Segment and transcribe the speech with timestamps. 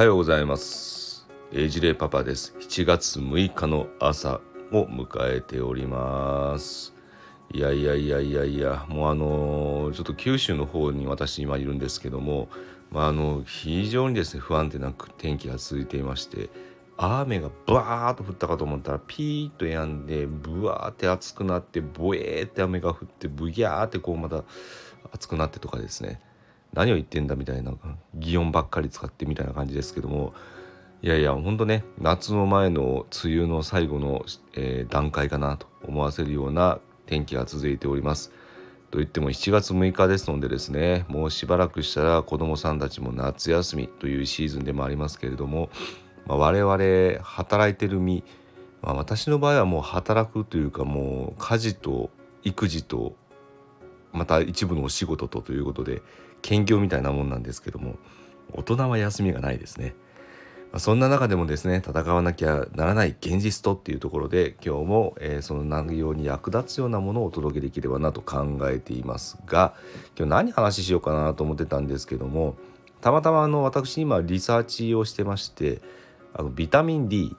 [0.00, 1.28] はようございます。
[1.52, 2.54] エイジレイパパです。
[2.58, 4.40] 7月6日の朝
[4.72, 5.06] を迎
[5.36, 6.94] えております。
[7.52, 12.48] いやいやいやいやいやもうあのちょっと九州の方に私今いるんですけども
[12.90, 16.48] まあ、あの非常にですね不安定な天気が続いていまして
[16.96, 24.44] 雨がバーッと降ったかと思ったらピーッと止んでブワーって暑くなってボエーって雨が降ってブギャーってこうまた
[25.12, 26.22] 暑くなってとかですね。
[26.72, 27.72] 何を言ってんだみたいな
[28.14, 30.32] 擬音ばっかり使ってみたいな感じですけども
[31.02, 34.24] いやいやほんとね夏の前の梅雨の最後の、
[34.54, 38.32] えー、段階かなと思わせるような天気が続いております。
[38.90, 45.70] といっても7月6日ですのでですねもうしばらくしたら子どもさんたちも夏休みというシーズンでもありますけれども、
[46.26, 48.24] まあ、我々働いてる身、
[48.82, 52.10] まあ、私の場合はもう働くというかもう家事と
[52.42, 53.14] 育児と
[54.12, 56.02] また一部のお仕事とということで
[56.42, 57.96] 兼業みたいなもんなんですけども
[58.52, 59.94] 大人は休みがないですね。
[60.72, 69.74] まあ、そんな中でもですね戦わなきゃならない現実とっていうところで今日も、えー、その内容に役立つようなものをお届けできればなと考えていますが
[70.16, 72.54] 今日何話しようかなと思ってたんですけども
[73.00, 75.80] たまたまあの私今リサーチをしてまして
[76.34, 77.36] あのビタミン D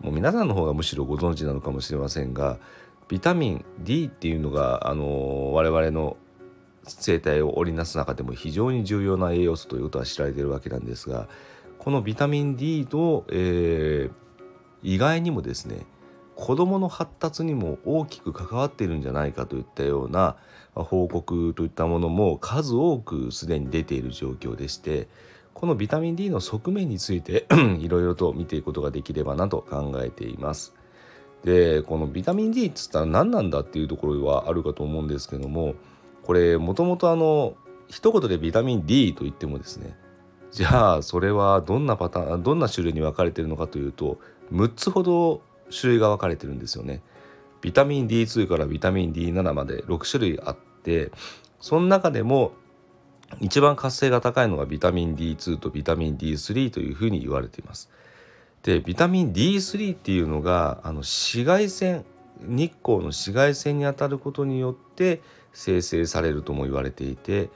[0.00, 2.58] もう皆さんの方がむしろご存知なのかもしれませんが
[3.12, 6.16] ビタミン D っていうのがあの我々の
[6.84, 11.28] 生態を織りなす中でも非常に重要な栄養素ということは知られているわけなんですが
[11.78, 14.12] このビタミン D と、えー、
[14.82, 15.84] 意外にもですね
[16.36, 20.36] 子どもの発達にも大きく関わっているんじゃないかといったような
[20.72, 25.06] 報告といったものも数多くすでに出ている状況でして
[25.52, 27.46] このビタミン D の側面について
[27.78, 30.74] いろいろと見ていくことができればなと考えています。
[31.44, 35.74] でこのビタミン D っつったら何なんだっていうところはあるかと思うんですけども
[36.22, 37.54] これもともとあの
[37.88, 39.96] 一言でビタミン D と言ってもですね
[40.52, 44.18] じゃあそれはどんなパターンどんな種類に分かれてるのかというと
[44.52, 47.02] 6つほど種類が分かれてるんですよね。
[47.62, 51.12] ビタミン D2 からビタミン D7 まで6種類あって
[51.60, 52.52] その中でも
[53.40, 57.88] 一番活性が高いのがビタミン D2 とビタミン D3 というふうに言われています。
[58.62, 62.04] でビタミン D3 っていうのがあの紫外線
[62.40, 65.20] 日光の紫外線に当たることによって
[65.52, 67.50] 生成されるとも言われていて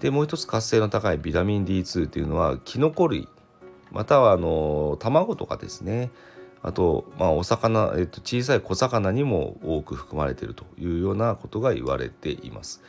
[0.00, 3.28] でもう一つ活性の高いビタミン D2 っていうのはキノコ類
[3.90, 6.10] またはあの卵とかですね
[6.62, 12.82] あと、まあ、お魚、えっと、小さい小魚にも多く含まれているというようなことが言われています。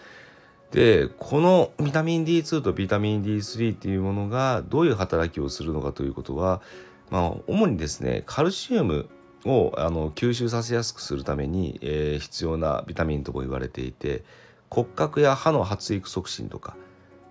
[0.72, 6.62] でこのビタミン D2 とビタミン D3 っていうものがどういう働きをするのかということは、
[7.10, 9.10] まあ、主にですねカルシウム
[9.46, 14.24] をあの吸収させやすくするために、えー、必要なビタミンとも言われていて
[14.70, 16.76] 骨格や歯の発育促進とか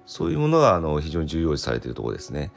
[0.06, 2.52] そういうものがあの非常に重要視されているところですね。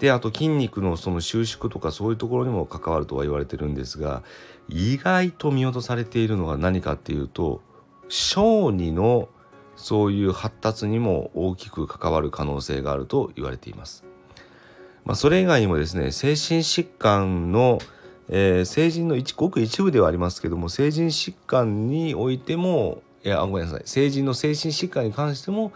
[0.00, 4.22] であと筋肉のその収縮とかそういうところにも関わるとは言われてるんですが
[4.68, 7.62] 意外と見落とされているのが何かっていうと
[8.08, 9.30] 小児の
[9.74, 14.04] そういう発達にも大きく関わる可能性があると言われています。
[15.06, 17.78] まあ、それ以外にもですね精神疾患の、
[18.28, 25.72] えー、成人の一ごく一部ではありますけども成人疾患においてもいやごめんなさい成人の精神疾患に関しても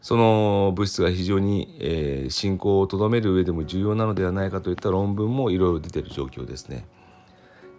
[0.00, 6.86] その物質が非常に、えー、進行をとどめる上でも重要なのではないかといった論文もいろいろ出てる状況ですね。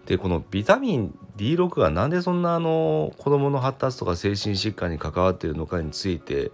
[0.05, 6.51] でこのビタミン D6 がなんでそんなあの子どもの発達とか精神疾患に関わっているのかについて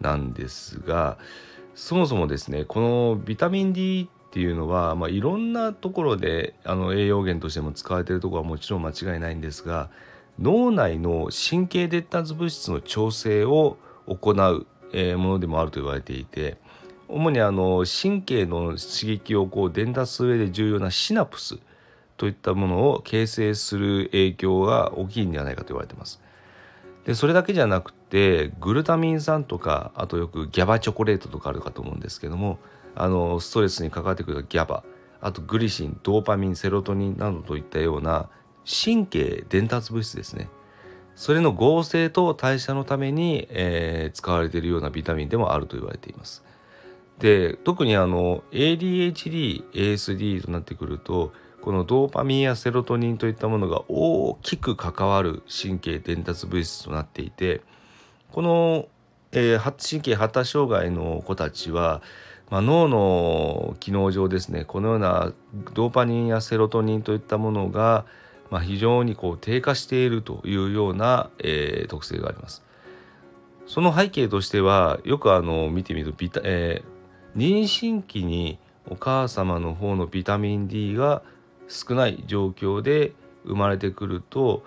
[0.00, 1.18] なんですが
[1.74, 9.90] そもそもですねこのビタミン D っていうのは、まあ、いろんなところであの栄養源としても使われているところはもちろん間違いないんですが
[10.40, 13.76] 脳内の神経伝達物質の調整を
[14.06, 16.56] 行うえものでもあると言われていて
[17.08, 21.58] 主にあの神経の刺激をこう伝達する上で重要なシナプス
[22.16, 26.20] といったものを形成する影響が大きいんではないかと言われています。
[27.04, 32.58] でそれだけじゃなくてグルタミン酸とかあとよくギャバチョコレートとかあるかと思うんですけども
[32.94, 34.84] あのストレスに関わってくるギャバ
[35.20, 38.28] あとグリシンドーパミンセロトニンなどといったような
[38.64, 40.48] 神経伝達物質ですね
[41.14, 46.44] それの合成と代謝のために、えー、使われているようなビタミンでもあると言われています。
[47.18, 51.32] で特にあの ADHD、ASD となってくると
[51.64, 57.62] このドーパミンやセロトニンといったものが大きく関わる神経伝達物質となっていて
[58.32, 58.86] この、
[59.32, 62.02] えー、神経発達障害の子たちは、
[62.50, 65.32] まあ、脳の機能上ですねこのような
[65.72, 68.04] ドーパミンやセロトニンといったものが、
[68.50, 72.62] まあ、非常にこう低下しているというような、えー、特性があります。
[73.66, 81.22] その背景としてはよくあの見てみるとビタ、えー、妊娠期にお母様の方のビタミン D が
[81.74, 83.12] 少ない状況で
[83.44, 84.64] 生まれてくると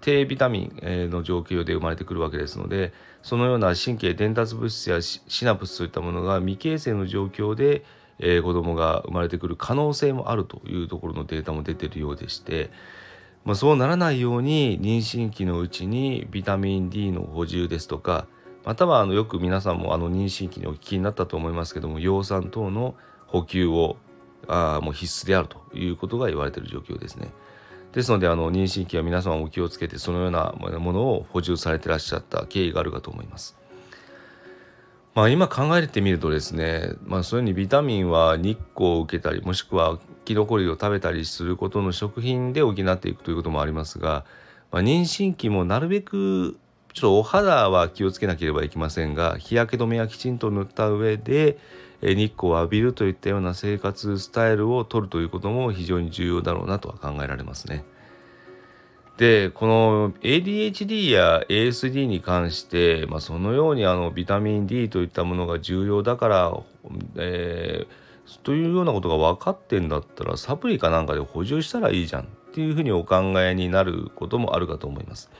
[0.00, 7.84] 低ビタミンの状況で生まれてくるわけですのでそのような神経伝達物質やシナプスといったものが未形成の状況で、
[8.18, 12.70] え、子供が生まれてくる可能性もあるというところのデータも出てるようでして、
[13.44, 18.26] まあ、そうならないように妊娠期のうちにビタミン D の補充ですとか
[18.64, 22.94] またはあのよく皆さんもあの妊娠期にお聞きになったと思いますけども葉酸等の
[23.26, 23.96] 補給を
[24.46, 27.30] あもう必須であるということが言われている状況ですね。
[27.92, 33.56] ですのであの妊娠期は皆様も気をつけてそのようなものを補充されてらっしゃった経緯があるかと思います。
[35.14, 44.24] まあ、今考えてみるとですね、まあ、そういうふうにビタミンは日光を受けたりもしくはキノコ類を食べたりすることの食品で補っていくということもありますが、
[44.70, 46.56] まあ、妊娠期もなるべく
[46.92, 51.58] ちょっとお肌は気をつけなければいけませんが日焼け止めはきちんと塗った上で
[52.02, 57.84] 日光を浴びるといったような生活スタイルをとるということも非常に重要だろうなとは考えられますね。
[59.16, 66.56] でこの ADHD や ASD に関して、まあ、そのようにあのビタミン D といったものが重要だから、
[67.16, 75.30] えー、というようなことが分かってんだったらサプリかなんかで補充したらいいじゃんっていうふうにお考えになることもあるかと思います。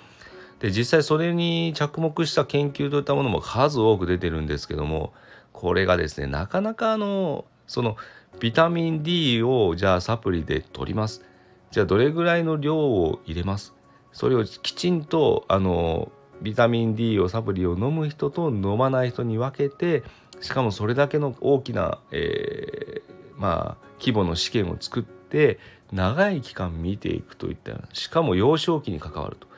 [0.58, 5.12] で実際それに着目した研究といったものも数多く出てるんですけども
[5.58, 7.96] これがですねなかなかあのその
[8.38, 11.24] ビタミン D をじゃあサプリで取ります。
[11.72, 13.74] じゃあどれぐらいの量を入れます。
[14.12, 16.12] それをきちんとあの
[16.42, 20.04] ビタミン D をサプリを飲む人と飲まない人に分けて
[20.40, 25.58] しかもそれだけの大きな、えー、まあ規模の試験を作って
[25.90, 29.48] 長い期間見ていくといったしかも幼少期に関わると。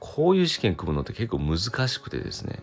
[0.00, 2.62] こういう試験組むのって結構難しくてですね。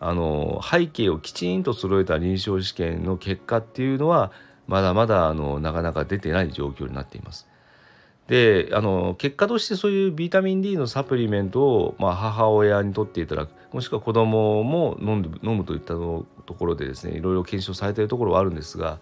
[0.00, 4.32] あの背景をきちんと揃えた臨床試験の結果っていうのは
[4.66, 7.46] まだまだあのなかなか出てない状況になっています。
[8.28, 16.26] であの結果としてそういうビタミン D のサプリメントを、まあ、母親にとっていただくもしくは子供も飲んで飲むといったと
[16.58, 18.98] ころでですねいろいろ検証されているところはあるんですが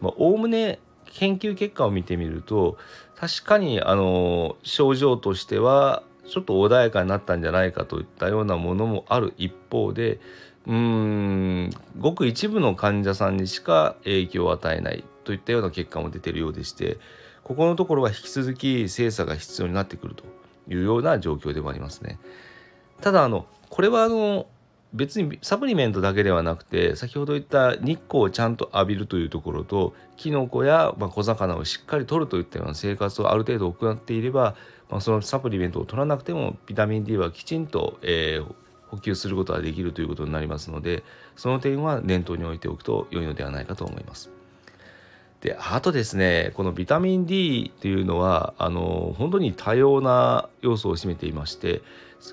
[0.00, 2.78] おおむね研究結果を見てみると
[3.14, 10.20] 確かにあの症状としてはちょっと穏やかになったんじゃないかといったようなものもある一方で
[10.66, 16.98] うんごく一部の患者さんにしか影響を与えないといったような結果も出てるようでして
[17.42, 20.24] ここのところは引き続き精査が必要になってくると
[20.68, 22.18] いうような状況でもありますね。
[23.00, 24.46] ただあのこれはあの
[24.94, 34.54] 別にサプリメントだけではなくて先ほど言った日光をちゃんと浴びるというところとキノコや、ま小魚をしっかりとるといったような生活をある程度行っていれば
[34.92, 38.54] まあ、そのサプリメントを取らなくてもビタミン D はきちんと、えー、
[38.88, 41.02] 補給することができるということになりますので
[41.34, 44.30] その点は念頭に置いておくと良いのではないかと思います。
[45.40, 51.80] であとですねこのビタミン D っていうのはあの本当に多様な要素を占めていまして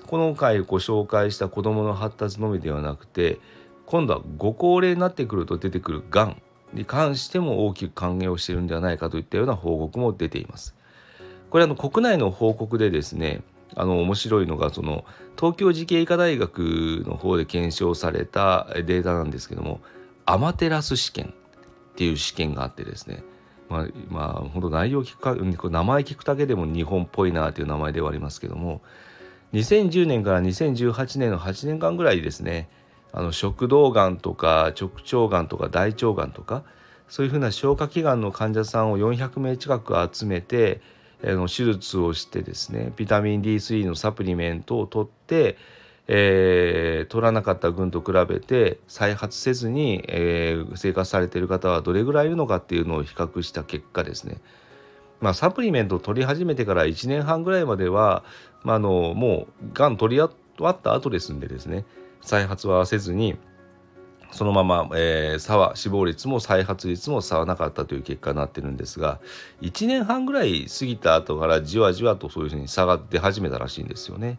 [0.06, 3.40] この回ご紹介した子どもの発達のみではなくて
[3.86, 6.42] 今度はご高齢になってくると出てくるがん
[6.74, 10.76] に関しても大きく関係をしているんではないかといったような報告も出ています。
[11.50, 13.42] これあの国内の報告でですね
[13.76, 15.04] あの面白いのがその
[15.38, 19.80] 東京慈恵医科大学の方で検証されたデータなんですけども
[20.26, 23.22] アマテラス試験っていう試験があってですね
[23.68, 25.34] まあ、まあ、本当内容聞くか
[25.70, 28.80] 名前聞くだけでも日本っぽいなという名前ではありますけども
[29.52, 32.68] 2010年から2018年の8年間ぐらいですね
[33.12, 36.62] あの食道がんとか直腸がんとか大腸がんとか
[37.08, 40.80] そういうふうな消化器がんの患者さんを400名近く集めて
[41.22, 45.56] の手術をしてですねビタミン D3 のサプリメントを取って、
[46.08, 54.38] えー、取らなかった群と比べて再発せずに、えー、生活されている方はどれぐらいいるのかっていうのを比較した結果ですね。
[55.20, 58.24] まあ、サプリメントを取り始めてから1年半ぐらいまでは、
[58.64, 61.84] まあ、あのもうがん取り終わった後ですんでですね
[62.22, 63.36] 再発はせずに
[64.32, 69.20] そのまま、えー、差は死亡率も再発率も差はなかったという結果になってるんですが
[69.60, 74.38] 1年半ぐらい過ぎた後からじわじわとそういうふうに差が出始めたらしいんですよね。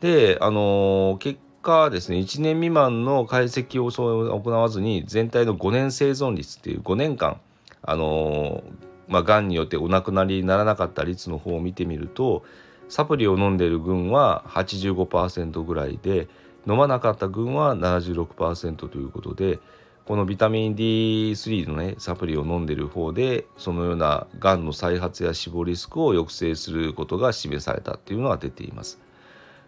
[0.00, 7.40] であのー、結果ですね1年未満の解析を行わずに全体の5年生存率っていう5年間
[7.82, 12.44] あのー、まあ、がんによってお亡くなりにならなかった率の方を見てみると
[12.88, 16.28] サプリを飲んでいる群は85%ぐらいで
[16.66, 19.58] 飲まなかった群は76%ということで
[20.06, 28.98] このビタミン D3 のねサプリを飲んでる方でそのようながんの再発や死亡リスクを抑制することが示されたっていうのが出ています。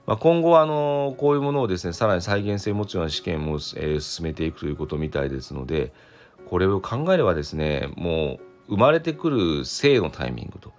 [0.06, 5.92] まあ、今後はあのこういうものをですねさらに再現性を持つような試験も、えー、進めていくということみたいですので
[6.48, 8.38] これを考えればですねも
[8.68, 10.72] う生まれてくる生のタイミングと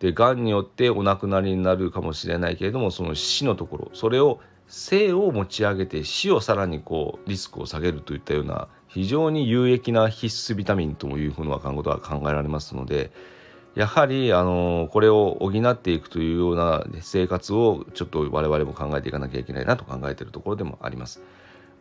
[0.00, 4.40] でがんによってお亡くなりになるかもしれないけれどもその死のところそれを
[4.74, 13.10] 生を持ち上げて死をさらにこうリスクを下げるといったような非常に有益な必須ビタミンというふうなことが考えられますので
[13.74, 21.22] やはりあのこれを補っていくというような生活をちょっと我々も考えていかなきゃいけないなと考えているところでもあります。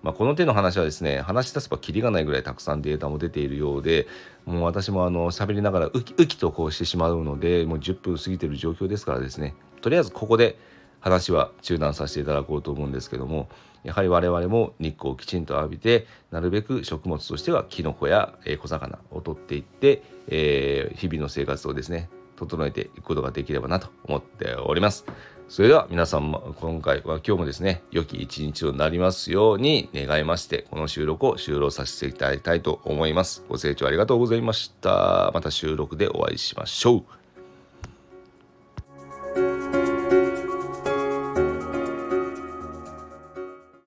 [0.04, 4.08] まあ、この手の話はですね話し出せばきりがないぐらいたくさんデータも出ているようで
[4.46, 10.58] もう私もあの喋りながらウキウキとこうしてしまうのでもう10分過ぎてる状況ですからですねとりあえずここで
[11.02, 13.50] 話は中断させていただこうと思うんですけども
[13.84, 25.06] やはり我々も日光をきちんと浴びてなるべく食物としてはキノコや小魚を取っていって、えー、日々の生活をですね整えていくことができればなと思っております。
[25.48, 33.44] それでは皆さんも今回は今日もですね良き一日となりますように願いましてこの収録を終了させていただきたいと思います。
[33.50, 35.30] ご清聴ありがとうございました。
[35.34, 37.21] また収録でお会いしましょう。